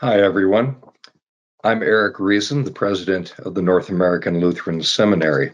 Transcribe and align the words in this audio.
Hi, 0.00 0.20
everyone. 0.20 0.76
I'm 1.64 1.82
Eric 1.82 2.18
Riesen, 2.18 2.64
the 2.64 2.70
president 2.70 3.34
of 3.40 3.56
the 3.56 3.62
North 3.62 3.88
American 3.88 4.38
Lutheran 4.38 4.80
Seminary. 4.80 5.52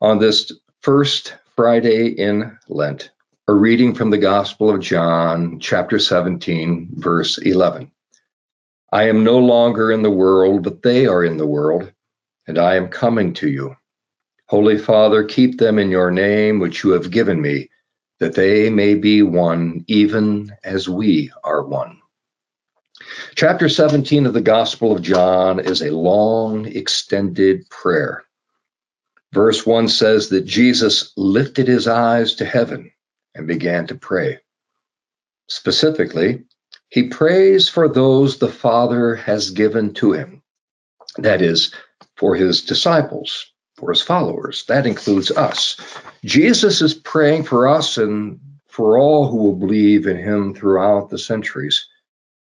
On 0.00 0.18
this 0.18 0.50
first 0.80 1.36
Friday 1.54 2.08
in 2.08 2.58
Lent, 2.68 3.12
a 3.46 3.54
reading 3.54 3.94
from 3.94 4.10
the 4.10 4.18
Gospel 4.18 4.68
of 4.68 4.80
John, 4.80 5.60
chapter 5.60 6.00
17, 6.00 6.88
verse 6.94 7.38
11. 7.38 7.88
I 8.90 9.04
am 9.04 9.22
no 9.22 9.38
longer 9.38 9.92
in 9.92 10.02
the 10.02 10.10
world, 10.10 10.64
but 10.64 10.82
they 10.82 11.06
are 11.06 11.22
in 11.22 11.36
the 11.36 11.46
world, 11.46 11.92
and 12.48 12.58
I 12.58 12.74
am 12.74 12.88
coming 12.88 13.32
to 13.34 13.48
you. 13.48 13.76
Holy 14.48 14.76
Father, 14.76 15.22
keep 15.22 15.58
them 15.58 15.78
in 15.78 15.88
your 15.88 16.10
name, 16.10 16.58
which 16.58 16.82
you 16.82 16.90
have 16.90 17.12
given 17.12 17.40
me, 17.40 17.70
that 18.18 18.34
they 18.34 18.70
may 18.70 18.96
be 18.96 19.22
one, 19.22 19.84
even 19.86 20.52
as 20.64 20.88
we 20.88 21.30
are 21.44 21.62
one. 21.62 22.01
Chapter 23.34 23.68
17 23.68 24.26
of 24.26 24.34
the 24.34 24.40
Gospel 24.40 24.92
of 24.92 25.02
John 25.02 25.60
is 25.60 25.82
a 25.82 25.90
long, 25.90 26.66
extended 26.66 27.68
prayer. 27.70 28.24
Verse 29.32 29.64
1 29.64 29.88
says 29.88 30.28
that 30.28 30.44
Jesus 30.44 31.12
lifted 31.16 31.66
his 31.66 31.88
eyes 31.88 32.34
to 32.36 32.44
heaven 32.44 32.92
and 33.34 33.46
began 33.46 33.86
to 33.86 33.94
pray. 33.94 34.40
Specifically, 35.48 36.44
he 36.90 37.08
prays 37.08 37.68
for 37.68 37.88
those 37.88 38.38
the 38.38 38.48
Father 38.48 39.16
has 39.16 39.50
given 39.50 39.94
to 39.94 40.12
him. 40.12 40.42
That 41.16 41.40
is, 41.40 41.74
for 42.16 42.34
his 42.34 42.62
disciples, 42.62 43.46
for 43.76 43.90
his 43.90 44.02
followers. 44.02 44.64
That 44.66 44.86
includes 44.86 45.30
us. 45.30 45.80
Jesus 46.24 46.82
is 46.82 46.94
praying 46.94 47.44
for 47.44 47.68
us 47.68 47.96
and 47.96 48.38
for 48.68 48.98
all 48.98 49.28
who 49.28 49.38
will 49.38 49.56
believe 49.56 50.06
in 50.06 50.18
him 50.18 50.54
throughout 50.54 51.08
the 51.08 51.18
centuries. 51.18 51.86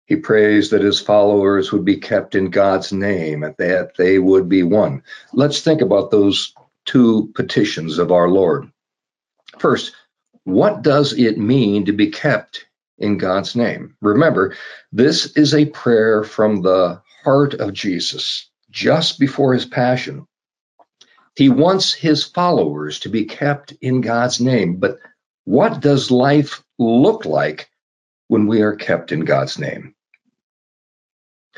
He 0.07 0.17
prays 0.17 0.71
that 0.71 0.83
his 0.83 1.01
followers 1.01 1.73
would 1.73 1.85
be 1.85 1.97
kept 1.97 2.35
in 2.35 2.51
God's 2.51 2.93
name 2.93 3.43
and 3.43 3.55
that 3.59 3.97
they 3.97 4.19
would 4.19 4.49
be 4.49 4.63
one. 4.63 5.03
Let's 5.33 5.61
think 5.61 5.81
about 5.81 6.11
those 6.11 6.55
two 6.85 7.31
petitions 7.35 7.99
of 7.99 8.11
our 8.13 8.29
Lord. 8.29 8.71
First, 9.59 9.93
what 10.45 10.83
does 10.83 11.13
it 11.13 11.39
mean 11.39 11.85
to 11.87 11.93
be 11.93 12.11
kept 12.11 12.67
in 12.99 13.19
God's 13.19 13.55
name? 13.55 13.97
Remember, 14.01 14.57
this 14.91 15.37
is 15.37 15.55
a 15.55 15.67
prayer 15.67 16.25
from 16.25 16.63
the 16.63 17.01
heart 17.25 17.55
of 17.55 17.73
Jesus 17.73 18.51
just 18.71 19.21
before 19.21 19.55
his 19.55 19.67
passion. 19.67 20.27
He 21.37 21.49
wants 21.49 21.93
his 21.93 22.25
followers 22.25 23.01
to 23.01 23.09
be 23.09 23.25
kept 23.25 23.73
in 23.81 24.01
God's 24.01 24.41
name. 24.41 24.77
But 24.77 24.99
what 25.45 25.81
does 25.81 26.11
life 26.11 26.63
look 26.79 27.25
like 27.25 27.71
when 28.33 28.47
we 28.47 28.63
are 28.63 28.75
kept 28.75 29.13
in 29.13 29.27
God's 29.27 29.59
name? 29.59 29.95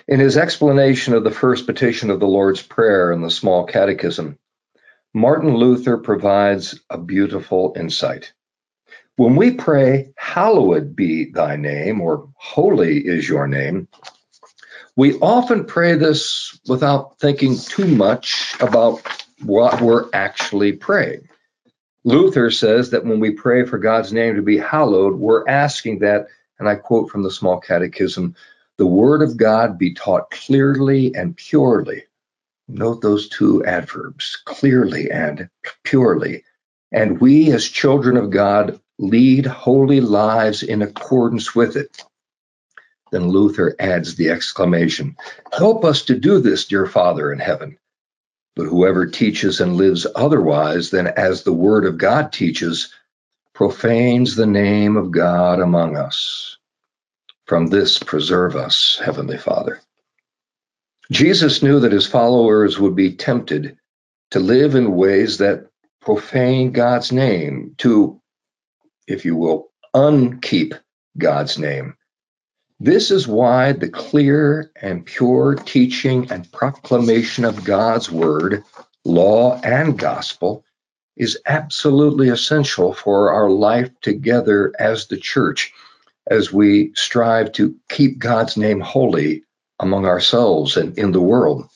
In 0.08 0.18
his 0.18 0.36
explanation 0.36 1.14
of 1.14 1.22
the 1.22 1.30
first 1.30 1.66
petition 1.66 2.10
of 2.10 2.18
the 2.18 2.26
Lord's 2.26 2.62
Prayer 2.62 3.12
in 3.12 3.22
the 3.22 3.30
Small 3.30 3.64
Catechism, 3.64 4.40
Martin 5.14 5.54
Luther 5.54 5.98
provides 5.98 6.80
a 6.90 6.98
beautiful 6.98 7.74
insight. 7.78 8.32
When 9.14 9.36
we 9.36 9.52
pray, 9.52 10.14
Hallowed 10.16 10.96
be 10.96 11.30
thy 11.30 11.54
name, 11.54 12.00
or 12.00 12.28
Holy 12.34 12.98
is 12.98 13.28
your 13.28 13.46
name, 13.46 13.86
we 14.96 15.14
often 15.20 15.66
pray 15.66 15.94
this 15.94 16.58
without 16.66 17.20
thinking 17.20 17.56
too 17.56 17.86
much 17.86 18.56
about 18.58 19.00
what 19.44 19.80
we're 19.80 20.08
actually 20.12 20.72
praying. 20.72 21.28
Luther 22.02 22.50
says 22.50 22.90
that 22.90 23.04
when 23.04 23.20
we 23.20 23.30
pray 23.30 23.64
for 23.64 23.78
God's 23.78 24.12
name 24.12 24.34
to 24.34 24.42
be 24.42 24.58
hallowed, 24.58 25.14
we're 25.14 25.48
asking 25.48 26.00
that, 26.00 26.26
and 26.64 26.70
I 26.70 26.80
quote 26.80 27.10
from 27.10 27.22
the 27.22 27.30
Small 27.30 27.60
Catechism, 27.60 28.34
the 28.78 28.86
word 28.86 29.20
of 29.20 29.36
God 29.36 29.76
be 29.76 29.92
taught 29.92 30.30
clearly 30.30 31.14
and 31.14 31.36
purely. 31.36 32.04
Note 32.68 33.02
those 33.02 33.28
two 33.28 33.62
adverbs, 33.66 34.38
clearly 34.46 35.10
and 35.10 35.50
purely. 35.82 36.42
And 36.90 37.20
we, 37.20 37.52
as 37.52 37.68
children 37.68 38.16
of 38.16 38.30
God, 38.30 38.80
lead 38.98 39.44
holy 39.44 40.00
lives 40.00 40.62
in 40.62 40.80
accordance 40.80 41.54
with 41.54 41.76
it. 41.76 42.02
Then 43.12 43.28
Luther 43.28 43.76
adds 43.78 44.14
the 44.14 44.30
exclamation 44.30 45.16
Help 45.52 45.84
us 45.84 46.00
to 46.06 46.18
do 46.18 46.40
this, 46.40 46.64
dear 46.64 46.86
Father 46.86 47.30
in 47.30 47.40
heaven. 47.40 47.76
But 48.56 48.68
whoever 48.68 49.04
teaches 49.04 49.60
and 49.60 49.76
lives 49.76 50.06
otherwise 50.16 50.88
than 50.88 51.08
as 51.08 51.42
the 51.42 51.52
word 51.52 51.84
of 51.84 51.98
God 51.98 52.32
teaches 52.32 52.90
profanes 53.54 54.34
the 54.34 54.46
name 54.46 54.96
of 54.96 55.12
God 55.12 55.60
among 55.60 55.96
us. 55.96 56.58
From 57.46 57.68
this, 57.68 57.98
preserve 57.98 58.56
us, 58.56 59.00
Heavenly 59.02 59.38
Father. 59.38 59.80
Jesus 61.12 61.62
knew 61.62 61.80
that 61.80 61.92
his 61.92 62.06
followers 62.06 62.78
would 62.80 62.96
be 62.96 63.14
tempted 63.14 63.76
to 64.30 64.40
live 64.40 64.74
in 64.74 64.96
ways 64.96 65.38
that 65.38 65.68
profane 66.00 66.72
God's 66.72 67.12
name, 67.12 67.74
to, 67.78 68.20
if 69.06 69.24
you 69.24 69.36
will, 69.36 69.70
unkeep 69.94 70.78
God's 71.16 71.58
name. 71.58 71.96
This 72.80 73.10
is 73.10 73.28
why 73.28 73.72
the 73.72 73.88
clear 73.88 74.72
and 74.82 75.06
pure 75.06 75.54
teaching 75.54 76.30
and 76.32 76.50
proclamation 76.50 77.44
of 77.44 77.64
God's 77.64 78.10
word, 78.10 78.64
law, 79.04 79.60
and 79.62 79.96
gospel 79.98 80.64
is 81.16 81.38
absolutely 81.46 82.28
essential 82.28 82.92
for 82.92 83.32
our 83.32 83.50
life 83.50 83.90
together 84.00 84.72
as 84.78 85.06
the 85.06 85.16
church 85.16 85.72
as 86.26 86.52
we 86.52 86.92
strive 86.94 87.52
to 87.52 87.76
keep 87.88 88.18
God's 88.18 88.56
name 88.56 88.80
holy 88.80 89.44
among 89.78 90.06
ourselves 90.06 90.76
and 90.76 90.98
in 90.98 91.12
the 91.12 91.20
world. 91.20 91.68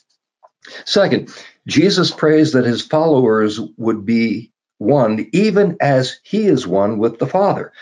Second, 0.84 1.32
Jesus 1.66 2.10
prays 2.10 2.52
that 2.52 2.64
his 2.64 2.82
followers 2.82 3.60
would 3.76 4.06
be 4.06 4.50
one, 4.78 5.28
even 5.32 5.76
as 5.80 6.18
he 6.22 6.46
is 6.46 6.66
one 6.66 6.98
with 6.98 7.18
the 7.18 7.26
Father. 7.26 7.72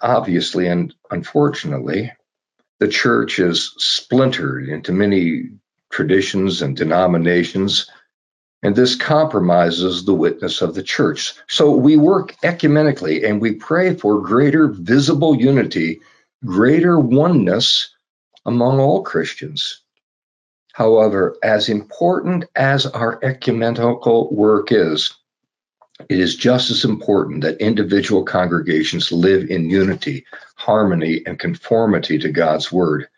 Obviously 0.00 0.66
and 0.66 0.94
unfortunately, 1.10 2.12
the 2.78 2.88
church 2.88 3.38
is 3.38 3.74
splintered 3.78 4.68
into 4.68 4.92
many 4.92 5.50
traditions 5.90 6.62
and 6.62 6.76
denominations 6.76 7.90
and 8.62 8.74
this 8.74 8.96
compromises 8.96 10.04
the 10.04 10.14
witness 10.14 10.62
of 10.62 10.74
the 10.74 10.82
church. 10.82 11.34
So 11.48 11.70
we 11.70 11.96
work 11.96 12.34
ecumenically 12.42 13.28
and 13.28 13.40
we 13.40 13.52
pray 13.52 13.94
for 13.94 14.20
greater 14.20 14.68
visible 14.68 15.36
unity, 15.36 16.00
greater 16.44 16.98
oneness 16.98 17.94
among 18.44 18.80
all 18.80 19.02
Christians. 19.02 19.82
However, 20.72 21.36
as 21.42 21.68
important 21.68 22.44
as 22.54 22.86
our 22.86 23.18
ecumenical 23.24 24.32
work 24.32 24.70
is, 24.70 25.14
it 26.08 26.20
is 26.20 26.36
just 26.36 26.70
as 26.70 26.84
important 26.84 27.42
that 27.42 27.60
individual 27.60 28.24
congregations 28.24 29.10
live 29.10 29.50
in 29.50 29.68
unity, 29.68 30.24
harmony, 30.54 31.22
and 31.26 31.38
conformity 31.38 32.18
to 32.18 32.30
God's 32.30 32.70
word. 32.70 33.08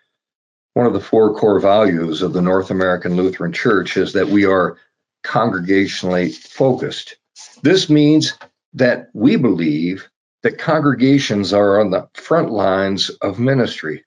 One 0.73 0.87
of 0.87 0.95
the 0.95 1.01
four 1.01 1.35
core 1.35 1.61
values 1.61 2.23
of 2.23 2.33
the 2.33 2.41
North 2.41 2.71
American 2.71 3.17
Lutheran 3.17 3.53
Church 3.53 3.99
is 3.99 4.15
that 4.15 4.29
we 4.29 4.47
are 4.47 4.79
congregationally 5.23 6.35
focused. 6.35 7.17
This 7.63 7.89
means 7.91 8.35
that 8.75 9.09
we 9.13 9.37
believe 9.37 10.09
that 10.43 10.59
congregations 10.59 11.53
are 11.53 11.81
on 11.81 11.91
the 11.91 12.09
front 12.15 12.51
lines 12.51 13.11
of 13.23 13.39
ministry. 13.39 14.05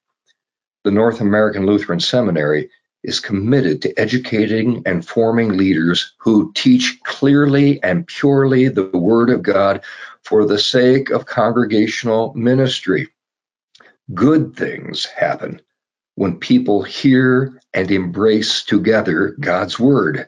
The 0.84 0.92
North 0.92 1.22
American 1.22 1.66
Lutheran 1.66 2.00
Seminary 2.00 2.70
is 3.04 3.20
committed 3.20 3.82
to 3.82 4.00
educating 4.00 4.82
and 4.86 5.08
forming 5.08 5.58
leaders 5.58 6.14
who 6.18 6.52
teach 6.54 7.00
clearly 7.04 7.82
and 7.84 8.08
purely 8.08 8.70
the 8.70 8.90
Word 8.98 9.30
of 9.30 9.44
God 9.44 9.82
for 10.24 10.46
the 10.46 10.60
sake 10.60 11.10
of 11.10 11.26
congregational 11.26 12.34
ministry. 12.34 13.10
Good 14.14 14.56
things 14.56 15.06
happen 15.06 15.62
when 16.16 16.40
people 16.40 16.84
hear 16.84 17.62
and 17.74 17.92
embrace 17.92 18.64
together 18.64 19.36
God's 19.40 19.80
Word. 19.80 20.28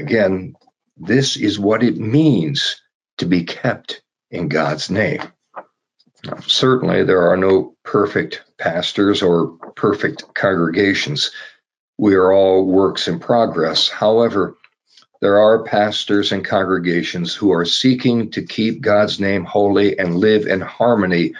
Again, 0.00 0.54
this 0.96 1.36
is 1.36 1.58
what 1.58 1.82
it 1.82 1.98
means 1.98 2.80
to 3.18 3.26
be 3.26 3.44
kept 3.44 4.02
in 4.30 4.48
God's 4.48 4.90
name. 4.90 5.22
Now, 6.24 6.40
certainly, 6.46 7.04
there 7.04 7.30
are 7.30 7.36
no 7.36 7.76
perfect 7.84 8.42
pastors 8.58 9.22
or 9.22 9.48
perfect 9.76 10.34
congregations. 10.34 11.30
We 11.98 12.14
are 12.14 12.32
all 12.32 12.64
works 12.64 13.08
in 13.08 13.20
progress. 13.20 13.88
However, 13.88 14.56
there 15.20 15.38
are 15.38 15.64
pastors 15.64 16.32
and 16.32 16.44
congregations 16.44 17.34
who 17.34 17.52
are 17.52 17.66
seeking 17.66 18.30
to 18.30 18.42
keep 18.42 18.80
God's 18.80 19.20
name 19.20 19.44
holy 19.44 19.98
and 19.98 20.16
live 20.16 20.46
in 20.46 20.62
harmony 20.62 21.34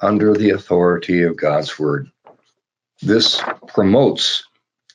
under 0.00 0.34
the 0.34 0.50
authority 0.50 1.22
of 1.22 1.38
God's 1.38 1.78
word. 1.78 2.10
This 3.00 3.40
promotes 3.68 4.44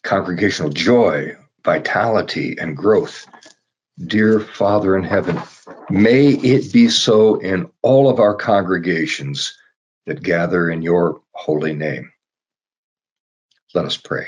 congregational 0.04 0.72
joy, 0.72 1.36
vitality, 1.64 2.58
and 2.60 2.76
growth. 2.76 3.28
Dear 3.98 4.40
Father 4.40 4.96
in 4.96 5.04
heaven, 5.04 5.42
may 5.90 6.30
it 6.30 6.72
be 6.72 6.90
so 6.90 7.36
in 7.36 7.70
all 7.82 8.10
of 8.10 8.20
our 8.20 8.36
congregations 8.36 9.58
that 10.06 10.24
gather 10.24 10.70
in 10.70 10.82
your 10.82 11.22
holy 11.32 11.74
name. 11.74 12.12
Let 13.74 13.86
us 13.86 13.98
pray. 13.98 14.28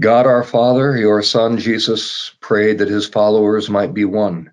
God 0.00 0.26
our 0.26 0.42
Father, 0.42 0.96
your 0.96 1.22
Son 1.22 1.58
Jesus 1.58 2.34
prayed 2.40 2.78
that 2.78 2.88
his 2.88 3.06
followers 3.06 3.68
might 3.68 3.92
be 3.92 4.04
one. 4.04 4.52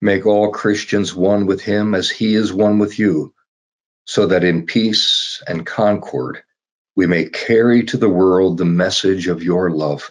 Make 0.00 0.26
all 0.26 0.50
Christians 0.50 1.14
one 1.14 1.46
with 1.46 1.62
him 1.62 1.94
as 1.94 2.10
he 2.10 2.34
is 2.34 2.52
one 2.52 2.78
with 2.78 2.98
you, 2.98 3.32
so 4.06 4.26
that 4.26 4.44
in 4.44 4.66
peace 4.66 5.42
and 5.46 5.64
concord 5.64 6.42
we 6.96 7.06
may 7.06 7.26
carry 7.26 7.84
to 7.84 7.98
the 7.98 8.08
world 8.08 8.58
the 8.58 8.64
message 8.64 9.28
of 9.28 9.42
your 9.42 9.70
love. 9.70 10.10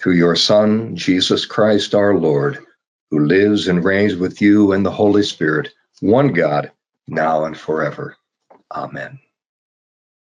Through 0.00 0.14
your 0.14 0.36
Son, 0.36 0.96
Jesus 0.96 1.46
Christ 1.46 1.94
our 1.94 2.16
Lord, 2.16 2.58
who 3.10 3.26
lives 3.26 3.68
and 3.68 3.84
reigns 3.84 4.16
with 4.16 4.40
you 4.40 4.72
and 4.72 4.84
the 4.84 4.90
Holy 4.90 5.22
Spirit, 5.22 5.72
one 6.00 6.32
God, 6.32 6.72
now 7.06 7.44
and 7.44 7.56
forever. 7.56 8.16
Amen. 8.74 9.20